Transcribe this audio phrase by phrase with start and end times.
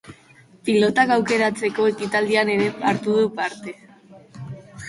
[0.69, 3.75] Pilotak aukeratzeko ekitaldian ere hartu du parte.